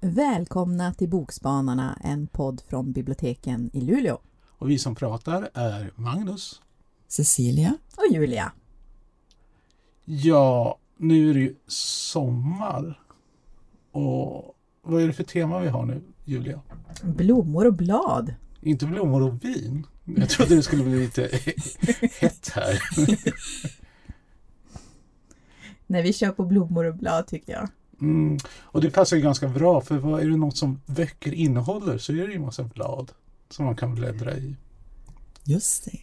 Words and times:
Välkomna 0.00 0.94
till 0.94 1.08
Bokspanarna, 1.08 1.98
en 2.04 2.26
podd 2.26 2.62
från 2.68 2.92
biblioteken 2.92 3.70
i 3.72 3.80
Luleå. 3.80 4.18
Och 4.48 4.70
vi 4.70 4.78
som 4.78 4.94
pratar 4.94 5.50
är 5.54 5.92
Magnus. 5.96 6.62
Cecilia. 7.08 7.76
Och 7.96 8.14
Julia. 8.14 8.52
Ja, 10.04 10.78
nu 10.96 11.30
är 11.30 11.34
det 11.34 11.40
ju 11.40 11.56
sommar. 11.66 13.00
Och 13.92 14.53
vad 14.84 15.02
är 15.02 15.06
det 15.06 15.12
för 15.12 15.24
tema 15.24 15.60
vi 15.60 15.68
har 15.68 15.86
nu, 15.86 16.02
Julia? 16.24 16.60
Blommor 17.02 17.66
och 17.66 17.74
blad. 17.74 18.34
Inte 18.60 18.86
blommor 18.86 19.22
och 19.22 19.44
vin. 19.44 19.86
Jag 20.04 20.28
trodde 20.28 20.56
det 20.56 20.62
skulle 20.62 20.84
bli 20.84 20.98
lite 20.98 21.28
hett 22.20 22.48
här. 22.54 22.80
Nej, 25.86 26.02
vi 26.02 26.12
kör 26.12 26.32
på 26.32 26.44
blommor 26.44 26.84
och 26.84 26.96
blad 26.96 27.26
tycker 27.26 27.52
jag. 27.52 27.68
Mm. 28.00 28.38
Och 28.62 28.80
det 28.80 28.90
passar 28.90 29.16
ju 29.16 29.22
ganska 29.22 29.48
bra 29.48 29.80
för 29.80 29.98
vad 29.98 30.20
är 30.20 30.28
det 30.28 30.36
något 30.36 30.56
som 30.56 30.80
böcker 30.86 31.32
innehåller 31.32 31.98
så 31.98 32.12
är 32.12 32.16
det 32.16 32.32
ju 32.32 32.34
en 32.34 32.42
massa 32.42 32.64
blad 32.64 33.12
som 33.50 33.64
man 33.64 33.76
kan 33.76 33.94
bläddra 33.94 34.36
i. 34.36 34.56
Just 35.44 35.84
det. 35.84 35.98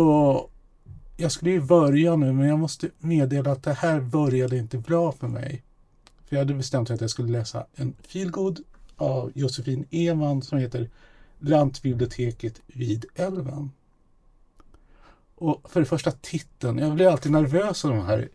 Och 0.00 0.52
jag 1.16 1.32
skulle 1.32 1.50
ju 1.50 1.60
börja 1.60 2.16
nu 2.16 2.32
men 2.32 2.48
jag 2.48 2.58
måste 2.58 2.90
meddela 2.98 3.52
att 3.52 3.62
det 3.62 3.72
här 3.72 4.00
började 4.00 4.56
inte 4.58 4.78
bra 4.78 5.12
för 5.12 5.28
mig. 5.28 5.62
För 6.30 6.36
jag 6.36 6.40
hade 6.40 6.54
bestämt 6.54 6.90
att 6.90 7.00
jag 7.00 7.10
skulle 7.10 7.32
läsa 7.32 7.66
en 7.74 7.94
feelgood 8.08 8.60
av 8.96 9.32
Josefin 9.34 9.86
Eman 9.90 10.42
som 10.42 10.58
heter 10.58 10.90
Lantbiblioteket 11.38 12.60
vid 12.66 13.04
älven. 13.14 13.70
Och 15.34 15.70
för 15.70 15.80
det 15.80 15.86
första 15.86 16.10
titeln, 16.10 16.78
jag 16.78 16.94
blir 16.94 17.08
alltid 17.08 17.32
nervös 17.32 17.84
av 17.84 17.90
de 17.90 18.06
här 18.06 18.28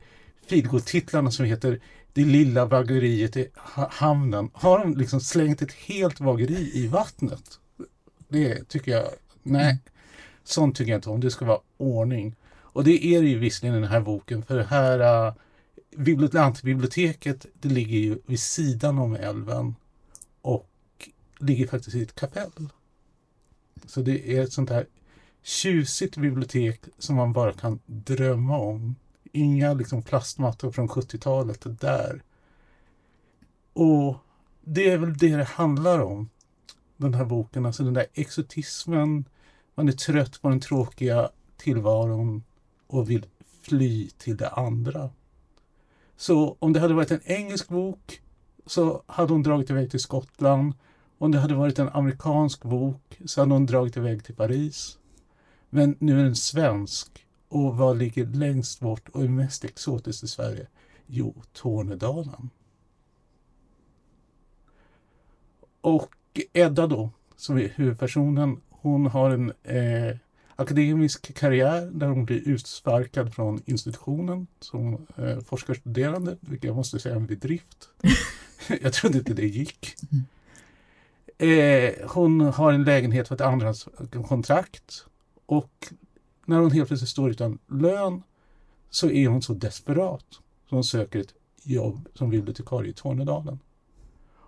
feelgood-titlarna 0.47 1.31
som 1.31 1.45
heter 1.45 1.79
Det 2.13 2.25
lilla 2.25 2.67
bageriet 2.67 3.37
i 3.37 3.47
hamnen. 3.89 4.49
Har 4.53 4.79
de 4.79 4.97
liksom 4.97 5.19
slängt 5.19 5.61
ett 5.61 5.73
helt 5.73 6.19
bageri 6.19 6.71
i 6.73 6.87
vattnet? 6.87 7.59
Det 8.27 8.69
tycker 8.69 8.91
jag, 8.91 9.07
nej. 9.43 9.77
Sånt 10.43 10.75
tycker 10.75 10.91
jag 10.91 10.97
inte 10.97 11.09
om. 11.09 11.19
Det 11.19 11.31
ska 11.31 11.45
vara 11.45 11.59
ordning. 11.77 12.35
Och 12.55 12.83
det 12.83 13.05
är 13.05 13.21
det 13.21 13.27
ju 13.27 13.39
visserligen 13.39 13.77
i 13.77 13.81
den 13.81 13.89
här 13.89 14.01
boken 14.01 14.43
för 14.43 14.57
det 14.57 14.63
här 14.63 15.27
uh, 15.27 15.33
Lantbiblioteket 16.31 17.45
det 17.53 17.69
ligger 17.69 17.97
ju 17.97 18.19
vid 18.25 18.39
sidan 18.39 18.99
om 18.99 19.15
älven 19.15 19.75
och 20.41 20.69
ligger 21.39 21.67
faktiskt 21.67 21.95
i 21.95 22.01
ett 22.01 22.15
kapell. 22.15 22.69
Så 23.85 24.01
det 24.01 24.37
är 24.37 24.43
ett 24.43 24.53
sånt 24.53 24.69
här 24.69 24.87
tjusigt 25.43 26.17
bibliotek 26.17 26.81
som 26.97 27.15
man 27.15 27.33
bara 27.33 27.53
kan 27.53 27.79
drömma 27.85 28.57
om. 28.57 28.95
Inga 29.31 29.73
liksom 29.73 30.01
plastmattor 30.01 30.71
från 30.71 30.89
70-talet 30.89 31.79
där. 31.79 32.23
Och 33.73 34.17
det 34.61 34.89
är 34.89 34.97
väl 34.97 35.17
det 35.17 35.35
det 35.35 35.43
handlar 35.43 35.99
om. 35.99 36.29
Den 36.97 37.13
här 37.13 37.25
boken, 37.25 37.65
alltså 37.65 37.83
den 37.83 37.93
där 37.93 38.07
exotismen. 38.13 39.25
Man 39.75 39.87
är 39.87 39.93
trött 39.93 40.41
på 40.41 40.49
den 40.49 40.59
tråkiga 40.59 41.29
tillvaron 41.57 42.43
och 42.87 43.09
vill 43.09 43.25
fly 43.61 44.09
till 44.09 44.37
det 44.37 44.49
andra. 44.49 45.09
Så 46.17 46.57
om 46.59 46.73
det 46.73 46.79
hade 46.79 46.93
varit 46.93 47.11
en 47.11 47.21
engelsk 47.23 47.67
bok 47.67 48.21
så 48.65 49.03
hade 49.05 49.33
hon 49.33 49.43
dragit 49.43 49.69
iväg 49.69 49.91
till 49.91 49.99
Skottland. 49.99 50.73
Om 51.17 51.31
det 51.31 51.39
hade 51.39 51.55
varit 51.55 51.79
en 51.79 51.89
amerikansk 51.89 52.63
bok 52.63 53.19
så 53.25 53.41
hade 53.41 53.53
hon 53.53 53.65
dragit 53.65 53.97
iväg 53.97 54.23
till 54.23 54.35
Paris. 54.35 54.97
Men 55.69 55.95
nu 55.99 56.19
är 56.19 56.23
den 56.23 56.35
svensk 56.35 57.25
och 57.49 57.77
vad 57.77 57.97
ligger 57.97 58.25
längst 58.25 58.79
bort 58.79 59.09
och 59.09 59.23
är 59.23 59.27
mest 59.27 59.65
exotiskt 59.65 60.23
i 60.23 60.27
Sverige? 60.27 60.67
Jo, 61.07 61.35
Tornedalen. 61.53 62.49
Och 65.81 66.15
Edda 66.53 66.87
då, 66.87 67.09
som 67.35 67.57
är 67.57 67.73
huvudpersonen, 67.75 68.61
hon 68.69 69.05
har 69.05 69.29
en 69.29 69.53
eh, 69.63 70.17
akademisk 70.55 71.33
karriär 71.33 71.89
där 71.93 72.07
hon 72.07 72.25
blir 72.25 72.47
utsparkad 72.47 73.33
från 73.33 73.61
institutionen 73.65 74.47
som 74.59 75.07
eh, 75.17 75.39
forskarstuderande, 75.39 76.37
vilket 76.39 76.67
jag 76.67 76.75
måste 76.75 76.99
säga 76.99 77.15
är 77.15 77.19
en 77.19 77.27
bedrift. 77.27 77.89
jag 78.81 78.93
trodde 78.93 79.17
inte 79.17 79.33
det 79.33 79.47
gick. 79.47 79.95
Eh, 81.37 81.93
hon 82.07 82.41
har 82.41 82.73
en 82.73 82.83
lägenhet 82.83 83.27
för 83.27 83.35
ett 83.35 83.41
andrahandskontrakt 83.41 85.05
och 85.45 85.93
när 86.45 86.57
hon 86.57 86.71
helt 86.71 86.87
plötsligt 86.87 87.09
står 87.09 87.31
utan 87.31 87.59
lön 87.67 88.23
så 88.89 89.09
är 89.09 89.27
hon 89.27 89.41
så 89.41 89.53
desperat 89.53 90.25
så 90.69 90.75
hon 90.75 90.83
söker 90.83 91.19
ett 91.19 91.33
jobb 91.63 92.07
som 92.13 92.29
bibliotekarie 92.29 92.89
i 92.89 92.93
Tornedalen. 92.93 93.59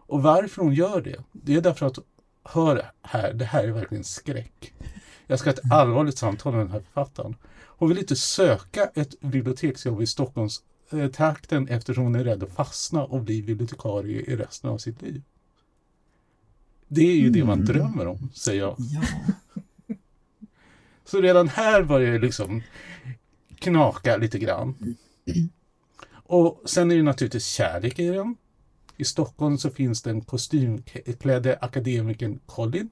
Och 0.08 0.24
varför 0.24 0.62
hon 0.62 0.74
gör 0.74 1.02
det, 1.02 1.24
det 1.32 1.56
är 1.56 1.62
därför 1.62 1.86
att, 1.86 2.00
hör 2.44 2.92
här, 3.02 3.34
det 3.34 3.46
här 3.46 3.64
är 3.64 3.72
verkligen 3.72 4.04
skräck. 4.04 4.74
Jag 5.28 5.40
ska 5.40 5.50
ha 5.50 5.54
ett 5.54 5.72
allvarligt 5.72 6.18
samtal 6.18 6.54
med 6.54 6.62
den 6.62 6.72
här 6.72 6.80
författaren. 6.80 7.36
Hon 7.66 7.90
vill 7.90 7.98
inte 7.98 8.16
söka 8.16 8.86
ett 8.96 9.20
biblioteksjobb 9.20 10.02
i 10.02 10.08
Stockholms 10.08 10.64
eh, 10.90 11.08
trakten 11.08 11.68
eftersom 11.68 12.04
hon 12.04 12.16
är 12.16 12.24
rädd 12.24 12.44
att 12.44 12.54
fastna 12.54 13.04
och 13.04 13.22
bli 13.22 13.44
bibliotekarie 13.44 14.22
i 14.22 14.36
resten 14.36 14.70
av 14.70 14.78
sitt 14.78 15.02
liv. 15.02 15.22
Det 16.88 17.02
är 17.02 17.16
ju 17.16 17.22
mm. 17.22 17.34
det 17.34 17.44
man 17.44 17.62
mm. 17.62 17.66
drömmer 17.66 18.08
om, 18.08 18.30
säger 18.34 18.62
jag. 18.62 18.76
Ja. 18.78 19.02
Så 21.06 21.22
redan 21.22 21.48
här 21.48 21.84
börjar 21.84 22.12
det 22.12 22.20
liksom 22.20 22.64
knaka 23.60 24.18
lite 24.18 24.40
grann. 24.40 24.96
Och 26.10 26.62
sen 26.66 26.92
är 26.92 26.96
det 26.96 27.04
naturligtvis 27.04 27.46
kärlek 27.46 28.00
i 28.00 28.10
den. 28.10 28.36
I 28.98 29.06
Stockholm 29.06 29.58
så 29.58 29.70
finns 29.70 30.02
den 30.02 30.22
kostymklädde 30.22 31.58
akademikern 31.62 32.40
Colin 32.46 32.90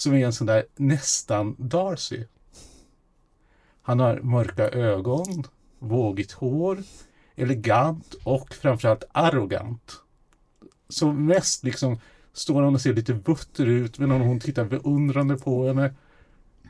som 0.00 0.14
är 0.14 0.26
en 0.26 0.32
sån 0.32 0.46
där 0.46 0.64
nästan 0.76 1.56
Darcy. 1.58 2.24
Han 3.82 4.00
har 4.00 4.20
mörka 4.20 4.68
ögon, 4.68 5.46
vågigt 5.78 6.32
hår, 6.32 6.78
elegant 7.36 8.14
och 8.24 8.54
framförallt 8.54 9.04
arrogant. 9.12 10.00
Så 10.88 11.12
mest 11.12 11.64
liksom 11.64 12.00
står 12.32 12.62
han 12.62 12.74
och 12.74 12.80
ser 12.80 12.94
lite 12.94 13.14
butter 13.14 13.66
ut 13.66 13.98
medan 13.98 14.20
hon 14.20 14.40
tittar 14.40 14.64
beundrande 14.64 15.36
på 15.36 15.66
henne 15.66 15.94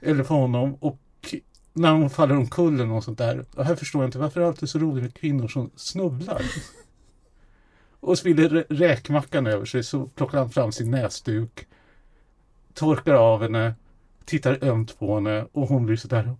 eller 0.02 0.24
på 0.24 0.34
honom 0.34 0.74
och 0.74 1.34
när 1.72 1.92
hon 1.92 2.10
faller 2.10 2.36
omkull 2.36 2.74
eller 2.74 2.86
något 2.86 3.04
sånt 3.04 3.18
där. 3.18 3.44
Och 3.54 3.64
här 3.64 3.76
förstår 3.76 4.02
jag 4.02 4.08
inte 4.08 4.18
varför 4.18 4.40
är 4.40 4.44
det 4.44 4.48
alltid 4.48 4.68
så 4.68 4.78
roligt 4.78 5.02
med 5.02 5.14
kvinnor 5.14 5.48
som 5.48 5.70
snubblar. 5.76 6.42
och 8.00 8.18
spiller 8.18 8.66
räkmackan 8.68 9.46
över 9.46 9.64
sig 9.64 9.84
så 9.84 10.06
plockar 10.06 10.38
han 10.38 10.50
fram 10.50 10.72
sin 10.72 10.90
näsduk 10.90 11.66
torkar 12.74 13.14
av 13.14 13.42
henne, 13.42 13.74
tittar 14.24 14.64
ömt 14.64 14.98
på 14.98 15.14
henne 15.14 15.46
och 15.52 15.68
hon 15.68 15.86
blir 15.86 15.96
sådär 15.96 16.36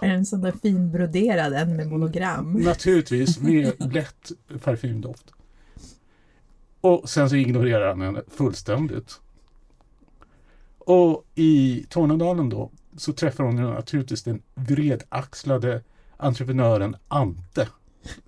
är 0.00 0.08
det 0.08 0.14
en 0.14 0.26
sån 0.26 0.40
där 0.40 0.52
finbroderad 0.62 1.52
en 1.52 1.76
med 1.76 1.88
monogram? 1.88 2.52
Naturligtvis, 2.52 3.40
med 3.40 3.92
lätt 3.94 4.32
parfymdoft. 4.64 5.32
Och 6.80 7.10
sen 7.10 7.30
så 7.30 7.36
ignorerar 7.36 7.88
han 7.88 8.00
henne 8.00 8.22
fullständigt. 8.28 9.20
Och 10.78 11.24
i 11.34 11.86
Tornedalen 11.88 12.48
då 12.48 12.70
så 12.96 13.12
träffar 13.12 13.44
hon 13.44 13.56
naturligtvis 13.56 14.22
den 14.22 14.42
vredaxlade 14.54 15.82
entreprenören 16.16 16.96
Ante. 17.08 17.68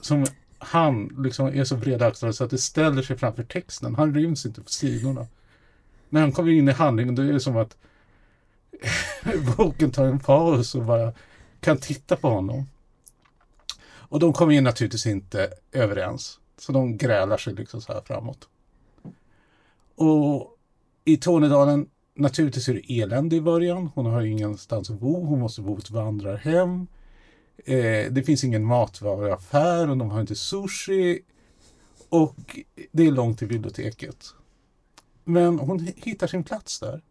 Som 0.01 0.27
han 0.59 1.17
liksom 1.19 1.47
är 1.47 1.65
så 1.65 1.77
vredaxlad 1.77 2.35
så 2.35 2.45
att 2.45 2.51
det 2.51 2.59
ställer 2.59 3.03
sig 3.03 3.17
framför 3.19 3.43
texten. 3.43 3.95
Han 3.95 4.15
ryms 4.15 4.47
inte 4.47 4.61
på 4.61 4.69
sidorna 4.69 5.27
när 6.13 6.21
han 6.21 6.33
kommer 6.33 6.51
in 6.51 6.69
i 6.69 6.73
handlingen 6.73 7.15
då 7.15 7.23
är 7.23 7.33
det 7.33 7.41
som 7.41 7.57
att 7.57 7.77
boken 9.57 9.91
tar 9.91 10.05
en 10.05 10.19
paus 10.19 10.75
och 10.75 10.85
bara 10.85 11.13
kan 11.61 11.79
titta 11.79 12.17
på 12.17 12.29
honom. 12.29 12.67
Och 13.85 14.21
de 14.21 14.33
kommer 14.33 14.55
ju 14.55 14.61
naturligtvis 14.61 15.07
inte 15.07 15.53
överens. 15.73 16.39
Så 16.59 16.73
de 16.73 16.97
grälar 16.97 17.37
sig 17.37 17.55
liksom 17.55 17.81
så 17.81 17.93
här 17.93 18.01
framåt. 18.01 18.49
Och 19.95 20.57
i 21.05 21.17
Tornedalen, 21.17 21.89
naturligtvis 22.15 22.69
är 22.69 22.75
det 22.75 23.01
elände 23.01 23.37
i 23.37 23.41
början. 23.41 23.91
Hon 23.95 24.07
har 24.07 24.23
ingenstans 24.23 24.91
att 24.91 25.01
bo. 25.01 25.25
Hon 25.25 25.41
måste 25.41 25.61
bo 25.61 25.77
i 25.77 25.79
ett 25.79 25.91
vandrarhem. 25.91 26.87
Eh, 27.65 28.13
det 28.13 28.27
finns 28.27 28.45
ingen 28.45 28.65
matvaruaffär 28.65 29.91
och 29.91 29.97
de 29.97 30.11
har 30.11 30.21
inte 30.21 30.35
sushi. 30.35 31.21
Och 32.09 32.37
det 32.93 33.07
är 33.07 33.11
långt 33.11 33.39
till 33.39 33.49
biblioteket. 33.49 34.35
Men 35.25 35.59
hon 35.59 35.89
hittar 35.97 36.27
sin 36.27 36.45
plats 36.45 36.81
där. 36.81 37.03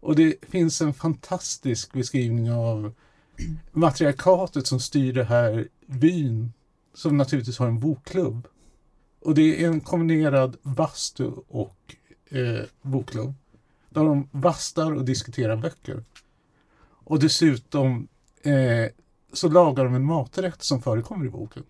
Och 0.00 0.16
det 0.16 0.44
finns 0.48 0.80
en 0.80 0.94
fantastisk 0.94 1.92
beskrivning 1.92 2.52
av 2.52 2.92
matriarkatet 3.72 4.66
som 4.66 4.80
styr 4.80 5.12
det 5.12 5.24
här 5.24 5.68
byn. 5.86 6.52
Som 6.94 7.16
naturligtvis 7.16 7.58
har 7.58 7.66
en 7.66 7.80
bokklubb. 7.80 8.48
Och 9.20 9.34
det 9.34 9.64
är 9.64 9.68
en 9.68 9.80
kombinerad 9.80 10.56
bastu 10.62 11.30
och 11.48 11.96
eh, 12.30 12.64
bokklubb. 12.82 13.34
Där 13.90 14.04
de 14.04 14.28
vastar 14.32 14.92
och 14.92 15.04
diskuterar 15.04 15.56
böcker. 15.56 16.04
Och 16.86 17.18
dessutom 17.18 18.08
eh, 18.42 18.90
så 19.32 19.48
lagar 19.48 19.84
de 19.84 19.94
en 19.94 20.04
maträtt 20.04 20.62
som 20.62 20.82
förekommer 20.82 21.26
i 21.26 21.30
boken. 21.30 21.62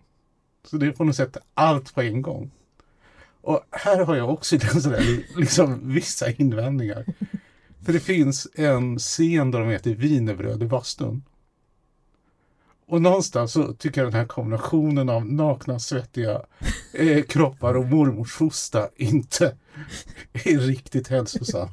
Så 0.63 0.77
det 0.77 0.87
är 0.87 0.91
på 0.91 1.03
något 1.03 1.15
sätt 1.15 1.37
allt 1.53 1.95
på 1.95 2.01
en 2.01 2.21
gång. 2.21 2.51
Och 3.45 3.61
här 3.71 4.05
har 4.05 4.15
jag 4.15 4.29
också 4.29 4.59
sådär, 4.59 5.23
liksom, 5.37 5.93
vissa 5.93 6.31
invändningar. 6.31 7.05
För 7.85 7.93
det 7.93 7.99
finns 7.99 8.47
en 8.55 8.99
scen 8.99 9.51
där 9.51 9.59
de 9.59 9.69
äter 9.69 9.95
wienerbröd 9.95 10.63
i 10.63 10.65
bastun. 10.65 11.23
Och 12.87 13.01
någonstans 13.01 13.51
så 13.51 13.73
tycker 13.73 14.01
jag 14.01 14.11
den 14.11 14.19
här 14.19 14.27
kombinationen 14.27 15.09
av 15.09 15.25
nakna, 15.25 15.79
svettiga 15.79 16.41
eh, 16.93 17.23
kroppar 17.23 17.73
och 17.73 17.85
mormors 17.85 18.33
fosta 18.33 18.89
inte 18.95 19.55
är 20.33 20.59
riktigt 20.59 21.07
hälsosam. 21.07 21.69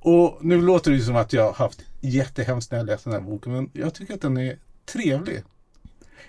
Och 0.00 0.38
nu 0.40 0.62
låter 0.62 0.90
det 0.90 1.00
som 1.00 1.16
att 1.16 1.32
jag 1.32 1.44
har 1.44 1.52
haft 1.52 1.84
jättehemskt 2.00 2.70
när 2.70 2.78
jag 2.78 2.86
läst 2.86 3.04
den 3.04 3.12
här 3.12 3.20
boken, 3.20 3.52
men 3.52 3.70
jag 3.72 3.94
tycker 3.94 4.14
att 4.14 4.20
den 4.20 4.36
är 4.36 4.58
trevlig. 4.86 5.42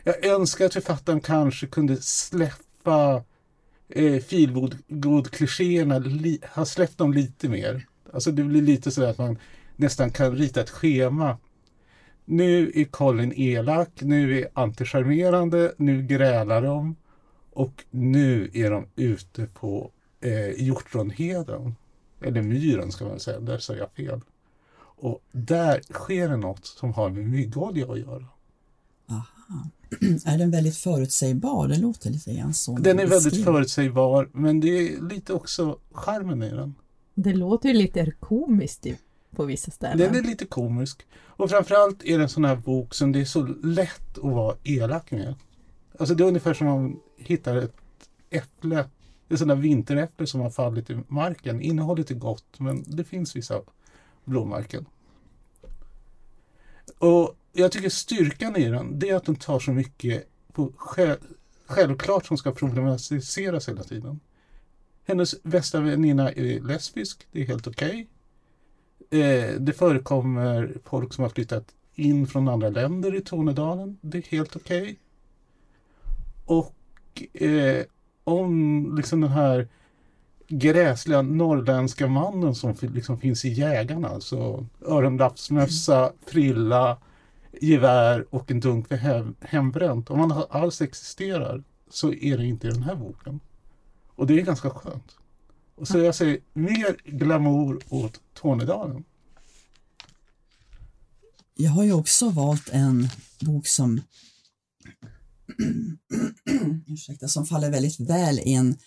Jag 0.04 0.26
önskar 0.26 0.66
att 0.66 0.74
författaren 0.74 1.22
kanske 1.22 1.68
kunde 1.68 2.02
släppa 2.02 2.64
eh, 3.90 4.20
feelgood-klichéerna, 4.20 6.04
har 6.52 6.66
släppt 6.66 6.98
dem 6.98 7.14
lite 7.14 7.50
mer. 7.50 7.88
Alltså 8.14 8.32
det 8.32 8.44
blir 8.44 8.62
lite 8.62 8.92
så 8.92 9.04
att 9.04 9.18
man 9.18 9.38
nästan 9.76 10.12
kan 10.12 10.36
rita 10.36 10.62
ett 10.62 10.70
schema. 10.70 11.38
Nu 12.26 12.72
är 12.76 12.86
Colin 12.86 13.34
elak, 13.36 13.90
nu 14.02 14.40
är 14.40 14.50
anticharmerande, 14.54 15.74
nu 15.78 16.04
grälar 16.04 16.62
de 16.62 16.96
och 17.54 17.84
nu 17.90 18.50
är 18.54 18.72
de 18.72 18.88
ute 18.96 19.46
på 19.46 19.92
eh, 20.22 20.50
hjortronheden. 20.50 21.76
Eller 22.22 22.42
myren 22.42 22.92
ska 22.92 23.06
man 23.06 23.20
säga, 23.20 23.40
där 23.40 23.58
sa 23.58 23.76
jag 23.76 23.92
fel. 23.92 24.22
Och 25.02 25.22
där 25.32 25.82
sker 25.94 26.30
det 26.30 26.38
något 26.38 26.66
som 26.66 26.94
har 26.94 27.10
med 27.10 27.26
myggolja 27.26 27.92
att 27.92 28.00
göra. 28.00 28.26
Aha. 29.10 29.70
Är 30.26 30.38
den 30.38 30.52
väldigt 30.52 30.78
förutsägbar? 30.78 31.68
Det 31.68 31.78
låter 31.78 32.10
lite 32.10 32.34
grann 32.34 32.54
så. 32.54 32.78
Den 32.78 33.00
är 33.00 33.06
väldigt 33.06 33.44
förutsägbar 33.44 34.30
men 34.34 34.60
det 34.60 34.68
är 34.68 35.10
lite 35.10 35.34
också 35.34 35.80
charmen 35.92 36.44
i 36.44 36.50
den. 36.50 36.76
Det 37.16 37.34
låter 37.34 37.70
ju 37.70 37.76
lite 37.76 38.12
komiskt 38.20 38.86
på 39.36 39.46
vissa 39.46 39.72
ställen. 39.72 39.98
Den 39.98 40.16
är 40.16 40.28
lite 40.28 40.46
komisk. 40.46 41.06
Och 41.16 41.50
framförallt 41.50 42.04
är 42.04 42.18
det 42.18 42.24
en 42.24 42.30
sån 42.30 42.46
här 42.46 42.56
bok 42.56 42.94
som 42.94 43.12
det 43.12 43.22
är 43.22 43.26
så 43.26 43.42
lätt 43.64 44.18
att 44.18 44.24
vara 44.24 44.56
elak 44.64 45.12
med. 45.12 45.36
Alltså 46.00 46.16
det 46.16 46.24
är 46.24 46.28
ungefär 46.28 46.54
som 46.54 46.68
om 46.68 46.82
man 46.82 47.00
hittar 47.18 47.56
ett 47.56 47.76
äpple, 48.30 48.86
ett 49.30 49.40
sånt 49.40 49.50
där 49.50 49.56
vinteräpple 49.56 50.28
som 50.28 50.42
har 50.42 50.50
fallit 50.50 50.90
i 50.90 51.00
marken. 51.08 51.62
Innehållet 51.62 52.12
är 52.12 52.16
gott 52.16 52.60
men 52.60 52.84
det 52.88 53.04
finns 53.04 53.36
vissa 53.36 53.62
blåmärken. 54.26 54.86
Och 56.98 57.36
jag 57.60 57.72
tycker 57.72 57.90
styrkan 57.90 58.56
i 58.56 58.70
den, 58.70 59.00
det 59.00 59.10
är 59.10 59.16
att 59.16 59.26
den 59.26 59.36
tar 59.36 59.60
så 59.60 59.72
mycket 59.72 60.28
på 60.54 60.72
själv, 60.78 61.18
självklart 61.68 62.26
som 62.26 62.38
ska 62.38 62.52
problematiseras 62.52 63.70
hela 63.70 63.84
tiden. 63.84 64.20
Hennes 65.06 65.44
bästa 65.44 65.80
väninna 65.80 66.32
är 66.32 66.60
lesbisk, 66.60 67.28
det 67.32 67.42
är 67.42 67.46
helt 67.46 67.68
okej. 67.68 68.08
Okay. 69.10 69.22
Eh, 69.22 69.54
det 69.60 69.74
förekommer 69.74 70.78
folk 70.86 71.14
som 71.14 71.22
har 71.22 71.30
flyttat 71.30 71.66
in 71.96 72.28
från 72.28 72.48
andra 72.48 72.70
länder 72.70 73.16
i 73.16 73.22
Tornedalen, 73.22 73.98
det 74.02 74.18
är 74.18 74.22
helt 74.22 74.56
okej. 74.56 74.82
Okay. 74.82 74.96
Och 76.46 77.42
eh, 77.42 77.86
om 78.24 78.94
liksom 78.98 79.22
den 79.22 79.32
här 79.32 79.68
gräsliga 80.48 81.22
norrländska 81.22 82.08
mannen 82.08 82.56
som 82.56 82.76
liksom 82.82 83.20
finns 83.20 83.46
i 83.46 83.50
Jägarna. 83.50 84.10
Alltså 84.10 84.66
öronlappsmössa, 84.82 86.12
frilla, 86.26 86.98
gevär 87.62 88.36
och 88.36 88.52
en 88.52 88.60
dunk 88.60 88.90
med 88.90 89.00
hem, 89.00 89.36
hembränt. 89.42 90.10
Om 90.10 90.20
man 90.20 90.44
alls 90.50 90.82
existerar 90.82 91.64
så 91.90 92.14
är 92.14 92.38
det 92.38 92.46
inte 92.46 92.68
i 92.68 92.72
den 92.72 92.84
här 92.84 92.96
boken. 92.96 93.40
Och 94.16 94.28
det 94.28 94.40
är 94.40 94.46
ganska 94.46 94.70
skönt. 94.70 95.16
Och 95.76 95.88
så 95.88 95.98
jag 95.98 96.16
säger 96.16 96.40
mer 96.54 96.98
glamour 97.06 97.80
åt 97.90 98.22
Tornedalen. 98.34 99.04
Jag 101.56 101.72
har 101.72 101.84
ju 101.84 101.94
också 101.94 102.30
valt 102.30 102.70
en 102.70 103.08
bok 103.42 103.68
som 103.68 104.02
ursäkta, 106.88 107.28
som 107.28 107.46
faller 107.46 107.72
väldigt 107.72 108.00
väl 108.00 108.40
in 108.40 108.78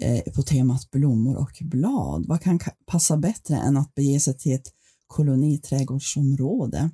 eh, 0.00 0.32
på 0.32 0.42
temat 0.42 0.90
blommor 0.90 1.36
och 1.36 1.58
blad. 1.60 2.26
Vad 2.26 2.40
kan 2.40 2.60
passa 2.86 3.16
bättre 3.16 3.56
än 3.56 3.76
att 3.76 3.94
bege 3.94 4.20
sig 4.20 4.38
till 4.38 4.54
ett 4.54 4.72
koloniträdgårdsområde 5.06 6.90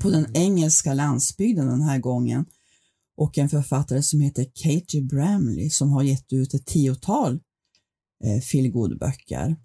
på 0.00 0.10
den 0.10 0.36
engelska 0.36 0.94
landsbygden 0.94 1.66
den 1.66 1.82
här 1.82 1.98
gången 1.98 2.46
och 3.16 3.38
en 3.38 3.48
författare 3.48 4.02
som 4.02 4.20
heter 4.20 4.44
Katie 4.54 5.02
Bramley 5.02 5.70
som 5.70 5.90
har 5.90 6.02
gett 6.02 6.32
ut 6.32 6.54
ett 6.54 6.66
tiotal 6.66 7.40
eh, 8.24 8.40
feelgood-böcker. 8.40 9.56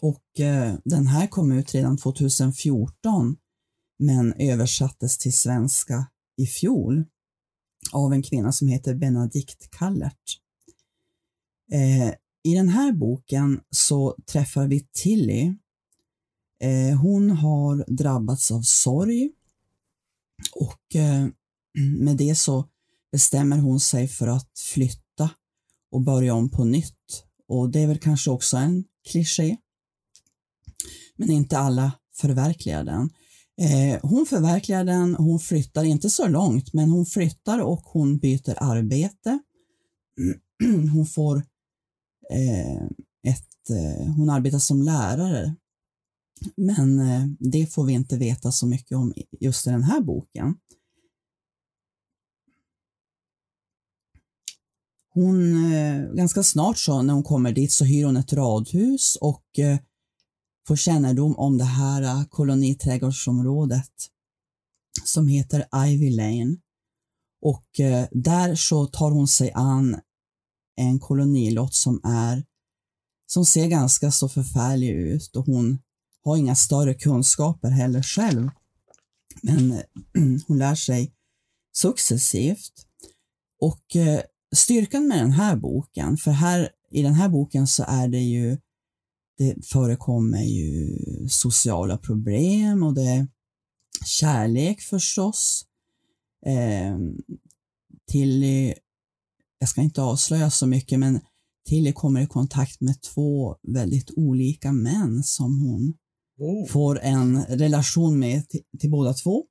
Och 0.00 0.40
eh, 0.40 0.74
den 0.84 1.06
här 1.06 1.26
kom 1.26 1.52
ut 1.52 1.74
redan 1.74 1.98
2014 1.98 3.36
men 3.98 4.32
översattes 4.32 5.18
till 5.18 5.32
svenska 5.32 6.06
i 6.36 6.46
fjol 6.46 7.04
av 7.92 8.12
en 8.12 8.22
kvinna 8.22 8.52
som 8.52 8.68
heter 8.68 8.94
Benedikt 8.94 9.70
Kallert. 9.70 10.40
Eh, 11.72 12.14
I 12.42 12.54
den 12.54 12.68
här 12.68 12.92
boken 12.92 13.60
så 13.70 14.16
träffar 14.26 14.66
vi 14.66 14.86
Tilly. 14.92 15.54
Eh, 16.60 16.98
hon 17.00 17.30
har 17.30 17.84
drabbats 17.88 18.50
av 18.50 18.62
sorg 18.62 19.30
och 20.54 20.96
eh, 20.96 21.26
med 21.98 22.16
det 22.16 22.34
så 22.34 22.68
bestämmer 23.12 23.58
hon 23.58 23.80
sig 23.80 24.08
för 24.08 24.26
att 24.26 24.58
flytta 24.58 25.30
och 25.90 26.00
börja 26.00 26.34
om 26.34 26.50
på 26.50 26.64
nytt. 26.64 27.24
Och 27.48 27.70
det 27.70 27.80
är 27.80 27.86
väl 27.86 27.98
kanske 27.98 28.30
också 28.30 28.56
en 28.56 28.84
kliché. 29.10 29.56
Men 31.16 31.30
inte 31.30 31.58
alla 31.58 31.92
förverkligar 32.16 32.84
den. 32.84 33.10
Eh, 33.60 34.00
hon 34.02 34.26
förverkligar 34.26 34.84
den, 34.84 35.14
hon 35.14 35.38
flyttar 35.38 35.84
inte 35.84 36.10
så 36.10 36.28
långt, 36.28 36.72
men 36.72 36.90
hon 36.90 37.06
flyttar 37.06 37.58
och 37.58 37.82
hon 37.84 38.18
byter 38.18 38.54
arbete. 38.62 39.38
Hon 40.92 41.06
får 41.06 41.36
eh, 42.30 42.82
ett, 43.32 43.70
eh, 43.70 44.14
hon 44.16 44.30
arbetar 44.30 44.58
som 44.58 44.82
lärare, 44.82 45.54
men 46.56 46.98
eh, 46.98 47.26
det 47.38 47.66
får 47.66 47.84
vi 47.84 47.92
inte 47.92 48.16
veta 48.16 48.52
så 48.52 48.66
mycket 48.66 48.96
om 48.96 49.12
just 49.40 49.66
i 49.66 49.70
den 49.70 49.82
här 49.82 50.00
boken. 50.00 50.54
Hon, 55.14 55.72
eh, 55.72 56.12
ganska 56.12 56.42
snart 56.42 56.78
så 56.78 57.02
när 57.02 57.14
hon 57.14 57.22
kommer 57.22 57.52
dit 57.52 57.72
så 57.72 57.84
hyr 57.84 58.04
hon 58.04 58.16
ett 58.16 58.32
radhus 58.32 59.16
och 59.20 59.58
eh, 59.58 59.78
får 60.68 60.76
kännedom 60.76 61.36
om 61.36 61.58
det 61.58 61.64
här 61.64 62.24
koloniträdgårdsområdet 62.24 63.92
som 65.04 65.28
heter 65.28 65.86
Ivy 65.86 66.10
Lane. 66.10 66.56
Och 67.42 67.66
där 68.10 68.54
så 68.54 68.86
tar 68.86 69.10
hon 69.10 69.28
sig 69.28 69.52
an 69.54 70.00
en 70.76 70.98
kolonilott 70.98 71.74
som 71.74 72.00
är 72.04 72.44
som 73.26 73.44
ser 73.44 73.66
ganska 73.66 74.10
så 74.10 74.28
förfärlig 74.28 74.90
ut 74.90 75.36
och 75.36 75.46
hon 75.46 75.78
har 76.24 76.36
inga 76.36 76.54
större 76.54 76.94
kunskaper 76.94 77.70
heller 77.70 78.02
själv. 78.02 78.50
Men 79.42 79.82
hon 80.46 80.58
lär 80.58 80.74
sig 80.74 81.12
successivt. 81.72 82.86
Och 83.60 83.96
eh, 83.96 84.20
styrkan 84.56 85.08
med 85.08 85.18
den 85.18 85.32
här 85.32 85.56
boken, 85.56 86.16
för 86.16 86.30
här 86.30 86.68
i 86.90 87.02
den 87.02 87.14
här 87.14 87.28
boken 87.28 87.66
så 87.66 87.84
är 87.88 88.08
det 88.08 88.20
ju 88.20 88.58
det 89.38 89.66
förekommer 89.66 90.42
ju 90.42 90.96
sociala 91.28 91.98
problem 91.98 92.82
och 92.82 92.94
det 92.94 93.02
är 93.02 93.26
kärlek 94.04 94.80
förstås. 94.80 95.66
Eh, 96.46 96.98
Tilly, 98.10 98.74
jag 99.58 99.68
ska 99.68 99.80
inte 99.80 100.02
avslöja 100.02 100.50
så 100.50 100.66
mycket, 100.66 100.98
men 100.98 101.20
Tilly 101.68 101.92
kommer 101.92 102.20
i 102.20 102.26
kontakt 102.26 102.80
med 102.80 103.02
två 103.02 103.56
väldigt 103.62 104.10
olika 104.16 104.72
män 104.72 105.22
som 105.22 105.58
hon 105.58 105.94
oh. 106.40 106.68
får 106.68 107.00
en 107.00 107.44
relation 107.44 108.18
med 108.18 108.48
till, 108.48 108.62
till 108.78 108.90
båda 108.90 109.14
två. 109.14 109.46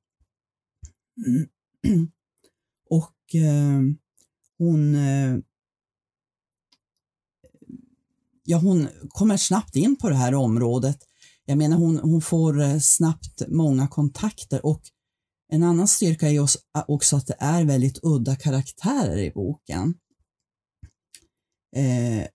Och 2.90 3.34
eh, 3.34 3.80
hon 4.58 4.94
eh, 4.94 5.38
ja, 8.44 8.58
hon 8.58 8.88
kommer 9.08 9.36
snabbt 9.36 9.76
in 9.76 9.96
på 9.96 10.08
det 10.08 10.14
här 10.14 10.34
området. 10.34 10.98
Jag 11.44 11.58
menar, 11.58 11.76
hon, 11.76 11.98
hon 11.98 12.22
får 12.22 12.60
eh, 12.60 12.78
snabbt 12.78 13.42
många 13.48 13.88
kontakter 13.88 14.66
och 14.66 14.82
en 15.52 15.62
annan 15.62 15.88
styrka 15.88 16.28
är 16.28 16.46
också 16.88 17.16
att 17.16 17.26
det 17.26 17.36
är 17.38 17.64
väldigt 17.64 17.98
udda 18.02 18.36
karaktärer 18.36 19.18
i 19.18 19.30
boken. 19.30 19.94
Eh, 21.76 22.26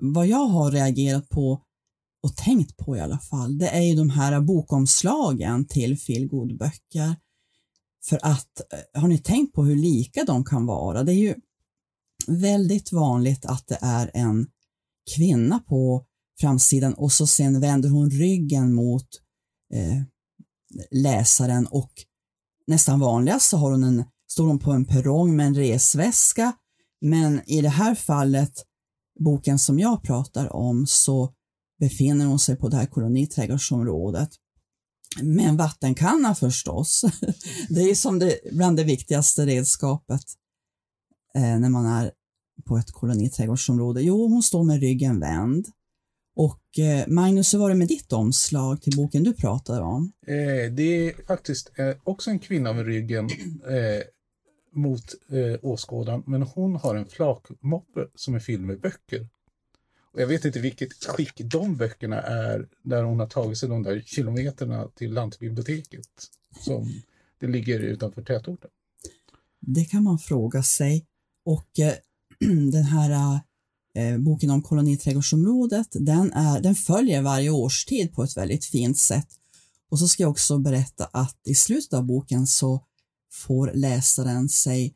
vad 0.00 0.26
jag 0.26 0.46
har 0.46 0.70
reagerat 0.70 1.28
på 1.28 1.62
och 2.22 2.36
tänkt 2.36 2.76
på 2.76 2.96
i 2.96 3.00
alla 3.00 3.18
fall, 3.18 3.58
det 3.58 3.68
är 3.68 3.80
ju 3.80 3.94
de 3.94 4.10
här 4.10 4.40
bokomslagen 4.40 5.66
till 5.66 5.98
feelgood-böcker. 5.98 7.16
För 8.04 8.18
att, 8.22 8.60
eh, 8.94 9.00
har 9.00 9.08
ni 9.08 9.18
tänkt 9.18 9.54
på 9.54 9.64
hur 9.64 9.76
lika 9.76 10.24
de 10.24 10.44
kan 10.44 10.66
vara? 10.66 11.02
Det 11.02 11.12
är 11.12 11.18
ju 11.18 11.34
väldigt 12.26 12.92
vanligt 12.92 13.44
att 13.44 13.66
det 13.66 13.78
är 13.80 14.10
en 14.14 14.46
kvinna 15.16 15.58
på 15.58 16.06
framsidan 16.40 16.94
och 16.94 17.12
så 17.12 17.26
sen 17.26 17.60
vänder 17.60 17.88
hon 17.88 18.10
ryggen 18.10 18.74
mot 18.74 19.08
eh, 19.74 20.02
läsaren 20.90 21.66
och 21.66 21.92
nästan 22.66 23.00
vanligast 23.00 23.48
så 23.48 23.56
har 23.56 23.70
hon 23.70 23.84
en, 23.84 24.04
står 24.30 24.46
hon 24.46 24.58
på 24.58 24.72
en 24.72 24.84
perrong 24.84 25.36
med 25.36 25.46
en 25.46 25.54
resväska 25.54 26.52
men 27.00 27.40
i 27.46 27.60
det 27.60 27.68
här 27.68 27.94
fallet, 27.94 28.52
boken 29.24 29.58
som 29.58 29.78
jag 29.78 30.02
pratar 30.02 30.52
om, 30.52 30.86
så 30.86 31.34
befinner 31.82 32.26
hon 32.26 32.38
sig 32.38 32.56
på 32.56 32.68
det 32.68 32.76
här 32.76 32.86
koloniträdgårdsområdet 32.86 34.28
med 35.22 35.48
en 35.48 35.56
vattenkanna 35.56 36.34
förstås. 36.34 37.04
Det 37.68 37.80
är 37.80 37.94
som 37.94 38.18
det, 38.18 38.38
bland 38.52 38.76
det 38.76 38.84
viktigaste 38.84 39.46
redskapet 39.46 40.22
eh, 41.34 41.58
när 41.58 41.68
man 41.68 41.86
är 41.86 42.12
på 42.66 42.76
ett 42.76 42.92
koloniträdgårdsområde. 42.92 44.02
Jo, 44.02 44.28
hon 44.28 44.42
står 44.42 44.64
med 44.64 44.80
ryggen 44.80 45.20
vänd. 45.20 45.66
Och 46.36 46.78
eh, 46.78 47.08
Magnus, 47.08 47.54
hur 47.54 47.58
var 47.58 47.68
det 47.68 47.74
med 47.74 47.88
ditt 47.88 48.12
omslag 48.12 48.82
till 48.82 48.96
boken 48.96 49.22
du 49.24 49.32
pratade 49.32 49.80
om? 49.80 50.12
Eh, 50.26 50.72
det 50.72 51.08
är 51.08 51.26
faktiskt 51.26 51.78
eh, 51.78 51.96
också 52.04 52.30
en 52.30 52.38
kvinna 52.38 52.72
med 52.72 52.86
ryggen 52.86 53.24
eh, 53.68 54.02
mot 54.72 55.04
eh, 55.30 55.58
åskådaren, 55.62 56.22
men 56.26 56.42
hon 56.42 56.76
har 56.76 56.94
en 56.94 57.06
flakmoppe 57.06 58.06
som 58.14 58.34
är 58.34 58.40
fylld 58.40 58.64
med 58.64 58.80
böcker. 58.80 59.28
Och 60.12 60.20
jag 60.20 60.26
vet 60.26 60.44
inte 60.44 60.60
vilket 60.60 60.92
skick 61.04 61.40
de 61.44 61.76
böckerna 61.76 62.20
är 62.22 62.68
där 62.82 63.02
hon 63.02 63.20
har 63.20 63.26
tagit 63.26 63.58
sig 63.58 63.68
de 63.68 63.82
där 63.82 64.02
kilometerna 64.06 64.88
till 64.88 65.12
lantbiblioteket 65.12 66.06
som 66.60 67.02
det 67.38 67.46
ligger 67.46 67.80
utanför 67.80 68.22
tätorten. 68.22 68.70
Det 69.60 69.84
kan 69.84 70.02
man 70.02 70.18
fråga 70.18 70.62
sig. 70.62 71.06
Och 71.44 71.78
eh, 71.78 71.94
den 72.72 72.84
här 72.84 73.40
eh, 73.94 74.18
boken 74.18 74.50
om 74.50 74.62
koloniträdgårdsområdet, 74.62 75.88
den, 75.92 76.32
är, 76.32 76.60
den 76.60 76.74
följer 76.74 77.22
varje 77.22 77.50
årstid 77.50 78.12
på 78.12 78.22
ett 78.22 78.36
väldigt 78.36 78.64
fint 78.64 78.98
sätt. 78.98 79.28
Och 79.90 79.98
så 79.98 80.08
ska 80.08 80.22
jag 80.22 80.30
också 80.30 80.58
berätta 80.58 81.04
att 81.04 81.36
i 81.44 81.54
slutet 81.54 81.92
av 81.92 82.04
boken 82.04 82.46
så 82.46 82.84
får 83.32 83.70
läsaren 83.74 84.48
sig 84.48 84.94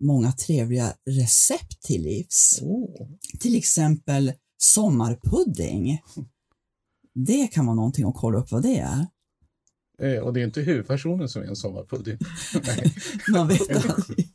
många 0.00 0.32
trevliga 0.32 0.94
recept 1.10 1.82
till 1.82 2.02
livs. 2.02 2.60
Oh. 2.62 3.08
Till 3.40 3.56
exempel 3.56 4.32
sommarpudding. 4.64 6.02
Det 7.14 7.46
kan 7.46 7.66
vara 7.66 7.76
någonting 7.76 8.08
att 8.08 8.14
kolla 8.14 8.38
upp 8.38 8.52
vad 8.52 8.62
det 8.62 8.78
är. 8.78 9.06
Eh, 9.98 10.22
och 10.22 10.32
det 10.32 10.40
är 10.40 10.44
inte 10.44 10.60
huvudpersonen 10.60 11.28
som 11.28 11.42
är 11.42 11.46
en 11.46 11.56
sommarpudding. 11.56 12.18
Man 13.32 13.48
vet 13.48 13.60
aldrig. 13.70 14.28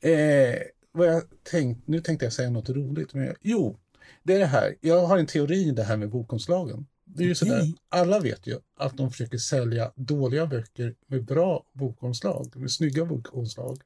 eh, 0.12 0.58
vad 0.92 1.08
jag 1.08 1.22
tänkt, 1.42 1.88
nu 1.88 2.00
tänkte 2.00 2.26
jag 2.26 2.32
säga 2.32 2.50
något 2.50 2.68
roligt. 2.68 3.14
Men 3.14 3.24
jag, 3.24 3.36
jo, 3.40 3.78
det 4.22 4.34
är 4.34 4.38
det 4.38 4.46
här. 4.46 4.74
Jag 4.80 5.06
har 5.06 5.18
en 5.18 5.26
teori 5.26 5.68
i 5.68 5.70
det 5.70 5.84
här 5.84 5.96
med 5.96 6.10
bokomslagen. 6.10 6.86
Det 7.04 7.22
är 7.22 7.26
ju 7.26 7.32
Okej. 7.32 7.48
sådär, 7.48 7.72
alla 7.88 8.20
vet 8.20 8.46
ju 8.46 8.58
att 8.76 8.96
de 8.96 9.10
försöker 9.10 9.38
sälja 9.38 9.92
dåliga 9.94 10.46
böcker 10.46 10.94
med 11.06 11.24
bra 11.24 11.66
bokomslag, 11.72 12.56
med 12.56 12.70
snygga 12.70 13.04
bokomslag. 13.04 13.80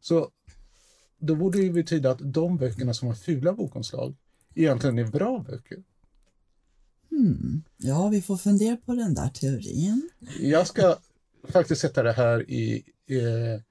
Så 0.00 0.30
då 1.18 1.34
borde 1.34 1.58
det 1.58 1.64
ju 1.64 1.72
betyda 1.72 2.10
att 2.10 2.32
de 2.32 2.56
böckerna 2.56 2.94
som 2.94 3.08
har 3.08 3.14
fula 3.14 3.52
bokomslag 3.52 4.14
egentligen 4.54 4.98
är 4.98 5.04
bra 5.04 5.44
böcker. 5.48 5.78
Hmm. 7.10 7.62
Ja, 7.76 8.08
vi 8.08 8.22
får 8.22 8.36
fundera 8.36 8.76
på 8.76 8.94
den 8.94 9.14
där 9.14 9.28
teorin. 9.28 10.10
Jag 10.40 10.66
ska 10.66 10.96
faktiskt 11.48 11.80
sätta 11.80 12.02
det 12.02 12.12
här 12.12 12.50
i, 12.50 12.84
eh, 13.06 13.62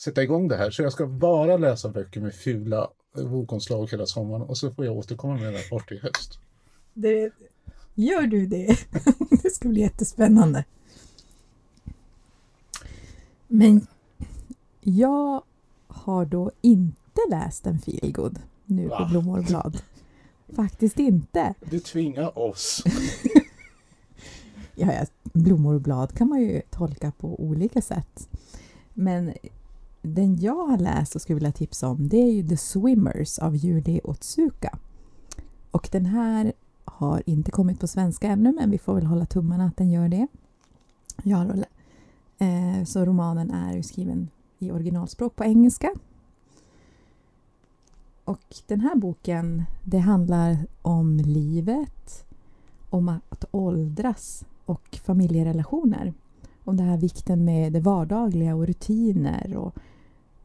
sätta 0.00 0.22
igång 0.22 0.48
det 0.48 0.56
här, 0.56 0.70
så 0.70 0.82
jag 0.82 0.92
ska 0.92 1.06
bara 1.06 1.56
läsa 1.56 1.88
böcker 1.88 2.20
med 2.20 2.34
fula 2.34 2.88
bokomslag 3.14 3.90
hela 3.90 4.06
sommaren 4.06 4.42
och 4.42 4.58
så 4.58 4.70
får 4.70 4.84
jag 4.84 4.96
återkomma 4.96 5.34
med 5.34 5.46
en 5.46 5.54
rapport 5.54 5.92
i 5.92 5.98
höst. 5.98 6.38
Det, 6.94 7.30
gör 7.94 8.22
du 8.22 8.46
det? 8.46 8.78
det 9.42 9.50
ska 9.50 9.68
bli 9.68 9.80
jättespännande. 9.80 10.64
Men 13.48 13.86
jag 14.80 15.42
har 16.04 16.24
då 16.26 16.50
inte 16.60 17.20
läst 17.30 17.66
en 17.66 17.78
feelgood 17.78 18.38
nu 18.64 18.88
på 18.88 18.94
Va? 18.94 19.08
Blommor 19.10 19.38
och 19.38 19.44
blad. 19.44 19.82
Faktiskt 20.56 20.98
inte. 20.98 21.54
Du 21.70 21.80
tvingar 21.80 22.38
oss. 22.38 22.82
Ja, 24.76 24.92
ja, 24.92 25.06
blommor 25.22 25.74
och 25.74 25.80
blad 25.80 26.12
kan 26.14 26.28
man 26.28 26.40
ju 26.42 26.62
tolka 26.70 27.12
på 27.18 27.40
olika 27.40 27.82
sätt. 27.82 28.28
Men 28.94 29.32
den 30.02 30.40
jag 30.40 30.66
har 30.66 30.78
läst 30.78 31.14
och 31.14 31.22
skulle 31.22 31.34
vilja 31.34 31.52
tipsa 31.52 31.88
om 31.88 32.08
det 32.08 32.16
är 32.16 32.32
ju 32.32 32.48
The 32.48 32.56
Swimmers 32.56 33.38
av 33.38 33.56
Julie 33.56 34.00
Otsuka. 34.04 34.78
Och 35.70 35.88
den 35.92 36.06
här 36.06 36.52
har 36.84 37.22
inte 37.26 37.50
kommit 37.50 37.80
på 37.80 37.86
svenska 37.86 38.28
ännu 38.28 38.52
men 38.52 38.70
vi 38.70 38.78
får 38.78 38.94
väl 38.94 39.06
hålla 39.06 39.26
tummarna 39.26 39.64
att 39.66 39.76
den 39.76 39.90
gör 39.90 40.08
det. 40.08 40.26
Jag 41.22 41.36
har 41.38 41.44
då 41.46 41.54
lä- 41.54 41.66
eh, 42.78 42.84
så 42.84 43.04
romanen 43.04 43.50
är 43.50 43.82
skriven 43.82 44.28
i 44.64 44.72
originalspråk 44.72 45.36
på 45.36 45.44
engelska. 45.44 45.90
Och 48.24 48.56
den 48.66 48.80
här 48.80 48.96
boken 48.96 49.64
det 49.84 49.98
handlar 49.98 50.66
om 50.82 51.16
livet, 51.16 52.26
om 52.90 53.08
att 53.08 53.44
åldras 53.50 54.44
och 54.64 55.00
familjerelationer. 55.04 56.12
Om 56.64 56.76
den 56.76 56.86
här 56.86 56.96
vikten 56.96 57.44
med 57.44 57.72
det 57.72 57.80
vardagliga 57.80 58.54
och 58.54 58.66
rutiner 58.66 59.56
och 59.56 59.74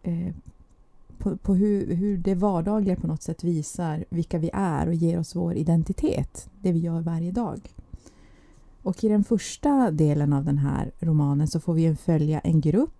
eh, 0.03 0.35
på, 1.17 1.37
på 1.37 1.55
hur, 1.55 1.95
hur 1.95 2.17
det 2.17 2.35
vardagliga 2.35 2.95
på 2.95 3.07
något 3.07 3.21
sätt 3.21 3.43
visar 3.43 4.05
vilka 4.09 4.37
vi 4.37 4.49
är 4.53 4.87
och 4.87 4.93
ger 4.93 5.19
oss 5.19 5.35
vår 5.35 5.55
identitet, 5.55 6.49
det 6.61 6.71
vi 6.71 6.79
gör 6.79 7.01
varje 7.01 7.31
dag. 7.31 7.59
Och 8.83 9.03
i 9.03 9.07
den 9.09 9.23
första 9.23 9.91
delen 9.91 10.33
av 10.33 10.45
den 10.45 10.57
här 10.57 10.91
romanen 10.99 11.47
så 11.47 11.59
får 11.59 11.73
vi 11.73 11.95
följa 11.95 12.39
en 12.39 12.61
grupp 12.61 12.98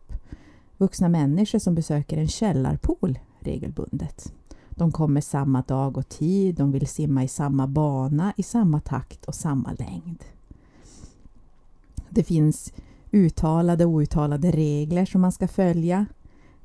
vuxna 0.80 1.10
människor 1.10 1.60
som 1.60 1.76
besöker 1.76 2.18
en 2.18 2.28
källarpool 2.28 3.20
regelbundet. 3.40 4.34
De 4.70 4.92
kommer 4.92 5.22
samma 5.22 5.62
dag 5.62 5.98
och 5.98 6.10
tid, 6.10 6.56
de 6.56 6.72
vill 6.72 6.88
simma 6.88 7.24
i 7.24 7.28
samma 7.28 7.68
bana, 7.68 8.34
i 8.38 8.44
samma 8.44 8.80
takt 8.80 9.26
och 9.26 9.36
samma 9.36 9.74
längd. 9.74 10.24
Det 12.10 12.24
finns 12.24 12.74
uttalade 13.12 13.86
och 13.86 13.92
outtalade 13.92 14.52
regler 14.52 15.06
som 15.06 15.22
man 15.22 15.32
ska 15.32 15.48
följa. 15.48 16.06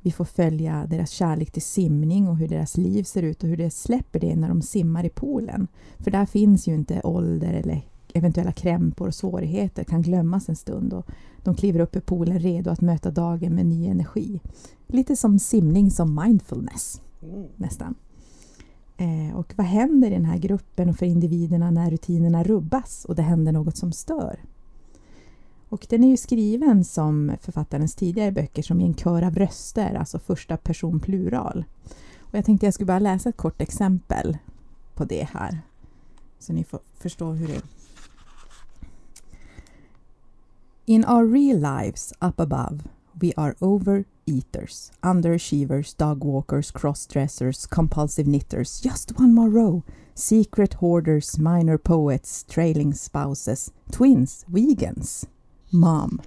Vi 0.01 0.11
får 0.11 0.25
följa 0.25 0.85
deras 0.89 1.09
kärlek 1.09 1.51
till 1.51 1.61
simning 1.61 2.27
och 2.27 2.37
hur 2.37 2.47
deras 2.47 2.77
liv 2.77 3.03
ser 3.03 3.23
ut 3.23 3.43
och 3.43 3.49
hur 3.49 3.57
det 3.57 3.69
släpper 3.69 4.19
det 4.19 4.35
när 4.35 4.49
de 4.49 4.61
simmar 4.61 5.03
i 5.03 5.09
poolen. 5.09 5.67
För 5.97 6.11
där 6.11 6.25
finns 6.25 6.67
ju 6.67 6.73
inte 6.73 7.01
ålder 7.01 7.53
eller 7.53 7.81
eventuella 8.15 8.51
krämpor 8.51 9.07
och 9.07 9.15
svårigheter 9.15 9.83
kan 9.83 10.01
glömmas 10.01 10.49
en 10.49 10.55
stund 10.55 10.93
och 10.93 11.05
de 11.43 11.55
kliver 11.55 11.79
upp 11.79 11.95
i 11.95 12.01
poolen 12.01 12.39
redo 12.39 12.69
att 12.69 12.81
möta 12.81 13.11
dagen 13.11 13.55
med 13.55 13.65
ny 13.65 13.87
energi. 13.87 14.41
Lite 14.87 15.15
som 15.15 15.39
simning 15.39 15.91
som 15.91 16.21
mindfulness 16.23 17.01
nästan. 17.55 17.95
Eh, 18.97 19.35
och 19.35 19.53
vad 19.57 19.67
händer 19.67 20.07
i 20.07 20.13
den 20.13 20.25
här 20.25 20.37
gruppen 20.37 20.89
och 20.89 20.97
för 20.97 21.05
individerna 21.05 21.71
när 21.71 21.91
rutinerna 21.91 22.43
rubbas 22.43 23.05
och 23.05 23.15
det 23.15 23.21
händer 23.21 23.51
något 23.51 23.77
som 23.77 23.91
stör? 23.91 24.39
Och 25.69 25.87
den 25.89 26.03
är 26.03 26.07
ju 26.07 26.17
skriven 26.17 26.83
som 26.83 27.31
författarens 27.41 27.95
tidigare 27.95 28.31
böcker 28.31 28.63
som 28.63 28.81
i 28.81 28.85
en 28.85 28.95
kör 28.95 29.21
av 29.21 29.35
röster, 29.35 29.95
alltså 29.95 30.19
första 30.19 30.57
person 30.57 30.99
plural. 30.99 31.65
Och 32.19 32.35
jag 32.35 32.45
tänkte 32.45 32.65
jag 32.67 32.73
skulle 32.73 32.87
bara 32.87 32.99
läsa 32.99 33.29
ett 33.29 33.37
kort 33.37 33.61
exempel 33.61 34.37
på 34.93 35.05
det 35.05 35.27
här. 35.33 35.59
Så 36.39 36.53
ni 36.53 36.63
får 36.63 36.79
förstå 36.93 37.31
hur 37.31 37.47
det 37.47 37.61
In 40.87 41.03
our 41.03 41.25
real 41.25 41.57
lives 41.57 42.13
up 42.21 42.39
above 42.39 42.81
we 43.19 43.33
are 43.35 43.55
overeaters, 43.55 44.91
underachievers, 45.01 45.97
dog 45.97 46.23
walkers, 46.23 46.69
cross-dressers, 46.69 47.65
compulsive 47.65 48.27
knitters, 48.27 48.79
just 48.81 49.17
one 49.17 49.33
more 49.33 49.49
row, 49.49 49.83
secret 50.13 50.75
hoarders, 50.75 51.39
minor 51.39 51.79
poets, 51.79 52.45
trailing 52.47 52.93
spouses, 52.93 53.71
twins, 53.91 54.45
vegans, 54.51 55.25
mom. 55.71 56.21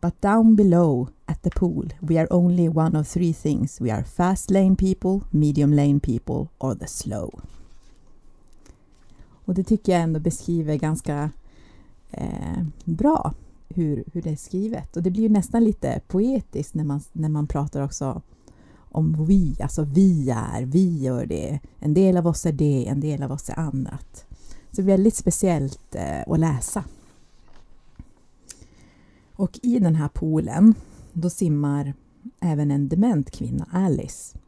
But 0.00 0.20
down 0.20 0.56
below 0.56 1.10
at 1.28 1.40
the 1.44 1.50
pool, 1.50 1.84
we 2.00 2.18
are 2.18 2.26
only 2.32 2.68
one 2.68 2.96
of 2.96 3.06
three 3.06 3.30
things. 3.30 3.80
We 3.80 3.92
are 3.92 4.02
fast 4.02 4.50
lane 4.50 4.74
people, 4.74 5.24
medium 5.32 5.70
lane 5.70 6.00
people 6.00 6.50
or 6.58 6.74
the 6.74 6.88
slow. 6.88 7.30
Och 9.52 9.56
det 9.56 9.64
tycker 9.64 9.92
jag 9.92 10.02
ändå 10.02 10.20
beskriver 10.20 10.76
ganska 10.76 11.30
eh, 12.10 12.62
bra 12.84 13.34
hur, 13.68 14.04
hur 14.12 14.22
det 14.22 14.30
är 14.30 14.36
skrivet. 14.36 14.96
Och 14.96 15.02
det 15.02 15.10
blir 15.10 15.22
ju 15.22 15.28
nästan 15.28 15.64
lite 15.64 16.00
poetiskt 16.06 16.74
när 16.74 16.84
man, 16.84 17.00
när 17.12 17.28
man 17.28 17.46
pratar 17.46 17.82
också 17.82 18.22
om 18.74 19.26
vi, 19.26 19.56
alltså 19.60 19.82
vi 19.82 20.30
är, 20.30 20.62
vi 20.62 20.98
gör 20.98 21.26
det, 21.26 21.60
en 21.78 21.94
del 21.94 22.16
av 22.16 22.26
oss 22.26 22.46
är 22.46 22.52
det, 22.52 22.88
en 22.88 23.00
del 23.00 23.22
av 23.22 23.32
oss 23.32 23.50
är 23.50 23.58
annat. 23.58 24.24
Så 24.70 24.76
det 24.76 24.82
är 24.82 24.86
väldigt 24.96 25.16
speciellt 25.16 25.94
eh, 25.94 26.22
att 26.26 26.38
läsa. 26.38 26.84
Och 29.32 29.58
i 29.62 29.78
den 29.78 29.94
här 29.94 30.08
poolen, 30.08 30.74
då 31.12 31.30
simmar 31.30 31.94
även 32.40 32.70
en 32.70 32.88
dement 32.88 33.30
kvinna, 33.30 33.66
Alice, 33.72 34.38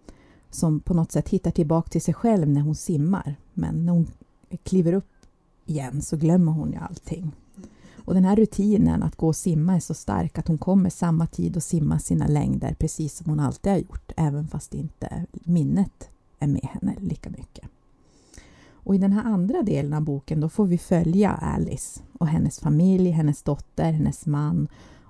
som 0.50 0.80
på 0.80 0.94
något 0.94 1.12
sätt 1.12 1.28
hittar 1.28 1.50
tillbaka 1.50 1.88
till 1.88 2.02
sig 2.02 2.14
själv 2.14 2.48
när 2.48 2.60
hon 2.60 2.74
simmar. 2.74 3.36
Men 3.54 3.86
när 3.86 3.92
hon 3.92 4.06
kliver 4.56 4.92
upp 4.92 5.10
igen 5.66 6.02
så 6.02 6.16
glömmer 6.16 6.52
hon 6.52 6.72
ju 6.72 6.78
allting. 6.78 7.32
Och 7.96 8.14
den 8.14 8.24
här 8.24 8.36
rutinen 8.36 9.02
att 9.02 9.16
gå 9.16 9.26
och 9.28 9.36
simma 9.36 9.74
är 9.74 9.80
så 9.80 9.94
stark 9.94 10.38
att 10.38 10.48
hon 10.48 10.58
kommer 10.58 10.90
samma 10.90 11.26
tid 11.26 11.56
och 11.56 11.62
simma 11.62 11.98
sina 11.98 12.26
längder 12.26 12.74
precis 12.78 13.16
som 13.16 13.30
hon 13.30 13.40
alltid 13.40 13.72
har 13.72 13.78
gjort, 13.78 14.12
även 14.16 14.48
fast 14.48 14.74
inte 14.74 15.26
minnet 15.32 16.08
är 16.38 16.46
med 16.46 16.64
henne 16.72 16.94
lika 17.00 17.30
mycket. 17.30 17.64
Och 18.84 18.94
i 18.94 18.98
den 18.98 19.12
här 19.12 19.24
andra 19.24 19.62
delen 19.62 19.92
av 19.92 20.02
boken 20.02 20.40
då 20.40 20.48
får 20.48 20.66
vi 20.66 20.78
följa 20.78 21.30
Alice 21.30 22.00
och 22.18 22.28
hennes 22.28 22.60
familj, 22.60 23.10
hennes 23.10 23.42
dotter, 23.42 23.92
hennes 23.92 24.26
man 24.26 24.68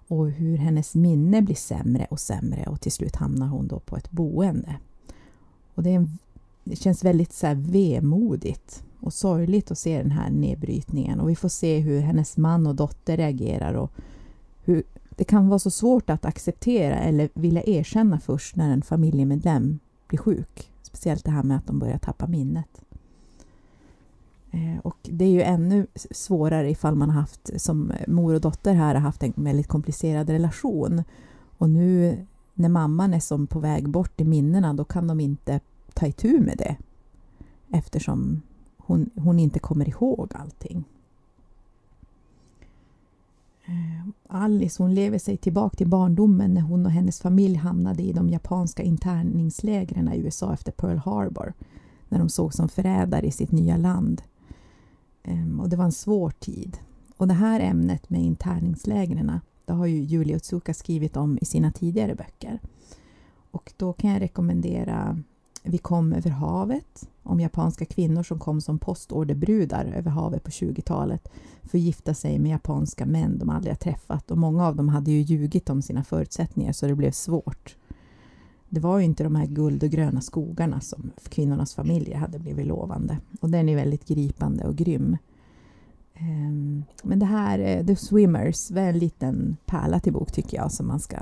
och 0.08 0.30
hur 0.30 0.56
hennes 0.56 0.94
minne 0.94 1.42
blir 1.42 1.54
sämre 1.54 2.06
och 2.10 2.20
sämre 2.20 2.64
och 2.66 2.80
till 2.80 2.92
slut 2.92 3.16
hamnar 3.16 3.46
hon 3.46 3.68
då 3.68 3.78
på 3.80 3.96
ett 3.96 4.10
boende. 4.10 4.76
Och 5.74 5.82
det, 5.82 5.90
en, 5.90 6.18
det 6.64 6.76
känns 6.76 7.04
väldigt 7.04 7.32
så 7.32 7.46
här 7.46 7.54
vemodigt 7.54 8.84
och 9.04 9.12
sorgligt 9.12 9.70
att 9.70 9.78
se 9.78 10.02
den 10.02 10.10
här 10.10 10.30
nedbrytningen 10.30 11.20
och 11.20 11.28
vi 11.28 11.36
får 11.36 11.48
se 11.48 11.78
hur 11.78 12.00
hennes 12.00 12.36
man 12.36 12.66
och 12.66 12.74
dotter 12.74 13.16
reagerar 13.16 13.74
och 13.74 13.92
hur 14.64 14.82
det 15.16 15.24
kan 15.24 15.48
vara 15.48 15.58
så 15.58 15.70
svårt 15.70 16.10
att 16.10 16.24
acceptera 16.24 16.98
eller 16.98 17.28
vilja 17.34 17.62
erkänna 17.62 18.20
först 18.20 18.56
när 18.56 18.70
en 18.70 18.82
familjemedlem 18.82 19.78
blir 20.08 20.18
sjuk. 20.18 20.70
Speciellt 20.82 21.24
det 21.24 21.30
här 21.30 21.42
med 21.42 21.56
att 21.56 21.66
de 21.66 21.78
börjar 21.78 21.98
tappa 21.98 22.26
minnet. 22.26 22.84
Eh, 24.50 24.78
och 24.82 24.96
det 25.02 25.24
är 25.24 25.30
ju 25.30 25.42
ännu 25.42 25.86
svårare 26.10 26.70
ifall 26.70 26.94
man 26.94 27.10
har 27.10 27.20
haft, 27.20 27.60
som 27.60 27.92
mor 28.06 28.34
och 28.34 28.40
dotter 28.40 28.74
här, 28.74 28.94
har 28.94 29.00
haft 29.00 29.22
en 29.22 29.32
väldigt 29.36 29.68
komplicerad 29.68 30.30
relation. 30.30 31.02
Och 31.58 31.70
nu 31.70 32.26
när 32.54 32.68
mamman 32.68 33.14
är 33.14 33.20
som 33.20 33.46
på 33.46 33.58
väg 33.58 33.88
bort 33.88 34.20
i 34.20 34.24
minnena, 34.24 34.74
då 34.74 34.84
kan 34.84 35.06
de 35.06 35.20
inte 35.20 35.60
ta 35.94 36.06
itu 36.06 36.40
med 36.40 36.58
det. 36.58 36.76
Eftersom 37.72 38.42
hon, 38.86 39.10
hon 39.14 39.38
inte 39.38 39.58
kommer 39.58 39.88
ihåg 39.88 40.32
allting. 40.34 40.84
Eh, 43.64 44.08
Alice 44.28 44.82
hon 44.82 44.94
lever 44.94 45.18
sig 45.18 45.36
tillbaka 45.36 45.76
till 45.76 45.88
barndomen 45.88 46.54
när 46.54 46.60
hon 46.60 46.86
och 46.86 46.92
hennes 46.92 47.20
familj 47.20 47.56
hamnade 47.56 48.02
i 48.02 48.12
de 48.12 48.28
japanska 48.28 48.82
interningslägren 48.82 50.12
i 50.12 50.18
USA 50.18 50.52
efter 50.52 50.72
Pearl 50.72 50.96
Harbor. 50.96 51.52
När 52.08 52.18
de 52.18 52.28
såg 52.28 52.54
som 52.54 52.68
förrädare 52.68 53.26
i 53.26 53.30
sitt 53.30 53.52
nya 53.52 53.76
land. 53.76 54.22
Ehm, 55.22 55.60
och 55.60 55.68
det 55.68 55.76
var 55.76 55.84
en 55.84 55.92
svår 55.92 56.30
tid. 56.30 56.78
Och 57.16 57.28
det 57.28 57.34
här 57.34 57.60
ämnet 57.60 58.10
med 58.10 58.22
interningslägren 58.22 59.40
det 59.64 59.72
har 59.72 59.86
ju 59.86 60.02
Julie 60.02 60.36
Otsuka 60.36 60.74
skrivit 60.74 61.16
om 61.16 61.38
i 61.40 61.44
sina 61.44 61.72
tidigare 61.72 62.14
böcker. 62.14 62.60
Och 63.50 63.72
då 63.76 63.92
kan 63.92 64.10
jag 64.10 64.22
rekommendera 64.22 65.18
vi 65.66 65.78
kom 65.78 66.12
över 66.12 66.30
havet 66.30 67.08
om 67.22 67.40
japanska 67.40 67.84
kvinnor 67.84 68.22
som 68.22 68.38
kom 68.38 68.60
som 68.60 68.78
postorderbrudar 68.78 69.84
över 69.84 70.10
havet 70.10 70.44
på 70.44 70.50
20-talet 70.50 71.28
för 71.62 71.78
att 71.78 71.84
gifta 71.84 72.14
sig 72.14 72.38
med 72.38 72.50
japanska 72.50 73.06
män 73.06 73.38
de 73.38 73.50
aldrig 73.50 73.72
har 73.72 73.78
träffat 73.78 74.30
och 74.30 74.38
många 74.38 74.66
av 74.66 74.76
dem 74.76 74.88
hade 74.88 75.10
ju 75.10 75.20
ljugit 75.20 75.70
om 75.70 75.82
sina 75.82 76.04
förutsättningar 76.04 76.72
så 76.72 76.86
det 76.86 76.94
blev 76.94 77.10
svårt. 77.10 77.76
Det 78.68 78.80
var 78.80 78.98
ju 78.98 79.04
inte 79.04 79.24
de 79.24 79.36
här 79.36 79.46
guld 79.46 79.82
och 79.82 79.90
gröna 79.90 80.20
skogarna 80.20 80.80
som 80.80 81.10
kvinnornas 81.28 81.74
familjer 81.74 82.16
hade 82.16 82.38
blivit 82.38 82.66
lovande 82.66 83.18
och 83.40 83.50
den 83.50 83.68
är 83.68 83.76
väldigt 83.76 84.08
gripande 84.08 84.64
och 84.64 84.76
grym. 84.76 85.16
Ehm, 86.14 86.84
men 87.02 87.18
det 87.18 87.26
här, 87.26 87.58
eh, 87.58 87.86
The 87.86 87.96
Swimmers, 87.96 88.70
var 88.70 88.82
en 88.82 88.98
liten 88.98 89.56
pärla 89.66 90.00
till 90.00 90.12
bok 90.12 90.32
tycker 90.32 90.56
jag 90.56 90.72
som 90.72 90.86
man 90.86 91.00
ska 91.00 91.16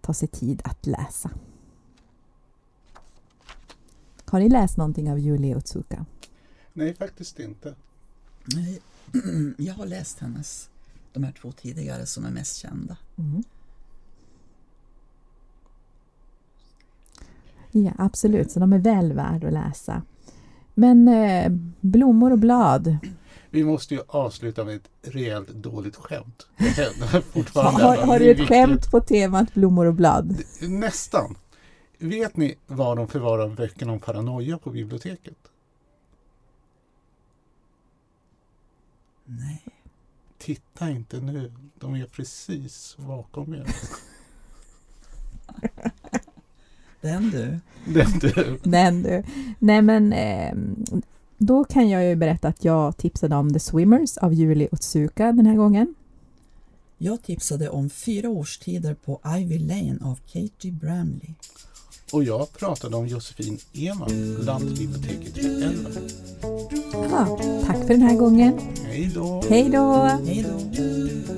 ta 0.00 0.14
sig 0.14 0.28
tid 0.28 0.62
att 0.64 0.86
läsa. 0.86 1.30
Har 4.30 4.40
ni 4.40 4.48
läst 4.48 4.76
någonting 4.76 5.12
av 5.12 5.18
Julie 5.18 5.56
Otsuka? 5.56 6.06
Nej, 6.72 6.94
faktiskt 6.94 7.40
inte. 7.40 7.74
Nej, 8.54 8.80
jag 9.58 9.74
har 9.74 9.86
läst 9.86 10.18
hennes, 10.18 10.70
de 11.12 11.24
här 11.24 11.32
två 11.32 11.52
tidigare 11.52 12.06
som 12.06 12.24
är 12.24 12.30
mest 12.30 12.56
kända. 12.56 12.96
Mm. 13.18 13.42
Ja, 17.70 17.92
absolut, 17.98 18.50
så 18.50 18.60
de 18.60 18.72
är 18.72 18.78
väl 18.78 19.12
värda 19.12 19.46
att 19.46 19.52
läsa. 19.52 20.02
Men 20.74 21.08
eh, 21.08 21.52
blommor 21.80 22.32
och 22.32 22.38
blad. 22.38 22.96
Vi 23.50 23.64
måste 23.64 23.94
ju 23.94 24.00
avsluta 24.06 24.64
med 24.64 24.76
ett 24.76 24.90
rejält 25.02 25.48
dåligt 25.48 25.96
skämt. 25.96 26.46
Fortfarande 27.32 27.82
har, 27.82 27.96
har 27.96 28.18
du 28.18 28.24
ett 28.24 28.30
viktigt. 28.30 28.48
skämt 28.48 28.90
på 28.90 29.00
temat 29.00 29.54
blommor 29.54 29.86
och 29.86 29.94
blad? 29.94 30.36
Nästan. 30.60 31.36
Vet 31.98 32.36
ni 32.36 32.56
var 32.66 32.96
de 32.96 33.08
förvarar 33.08 33.48
böckerna 33.48 33.92
om 33.92 34.00
paranoia 34.00 34.58
på 34.58 34.70
biblioteket? 34.70 35.36
Nej. 39.24 39.64
Titta 40.38 40.90
inte 40.90 41.20
nu. 41.20 41.52
De 41.78 41.94
är 41.94 42.06
precis 42.06 42.96
bakom 42.98 43.54
er. 43.54 43.66
Den 47.00 47.30
du. 47.30 47.58
Den 47.84 48.18
du. 48.18 48.58
Den 48.62 49.02
du. 49.02 49.22
Nej 49.58 49.82
men 49.82 50.12
eh, 50.12 50.54
då 51.38 51.64
kan 51.64 51.88
jag 51.88 52.04
ju 52.04 52.16
berätta 52.16 52.48
att 52.48 52.64
jag 52.64 52.96
tipsade 52.96 53.36
om 53.36 53.52
The 53.52 53.60
Swimmers 53.60 54.18
av 54.18 54.34
Julie 54.34 54.68
Otsuka 54.72 55.32
den 55.32 55.46
här 55.46 55.56
gången. 55.56 55.94
Jag 56.98 57.22
tipsade 57.22 57.68
om 57.68 57.90
Fyra 57.90 58.28
årstider 58.28 58.94
på 58.94 59.20
Ivy 59.38 59.58
Lane 59.58 59.98
av 60.02 60.20
Katie 60.26 60.72
Bramley. 60.72 61.34
Och 62.12 62.24
jag 62.24 62.52
pratade 62.52 62.96
om 62.96 63.06
Josefin 63.06 63.58
Eman, 63.72 64.36
Lantbiblioteket 64.40 65.38
i 65.38 65.40
Ellen. 65.40 65.86
Ja, 66.92 67.38
tack 67.66 67.76
för 67.76 67.88
den 67.88 68.02
här 68.02 68.16
gången. 68.16 68.60
Hej 68.84 69.10
då! 69.14 69.42
Hej 69.48 69.68
då! 69.70 69.92
Hej 70.26 70.46
då! 70.48 71.37